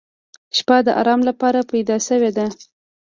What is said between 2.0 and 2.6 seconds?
شوې ده.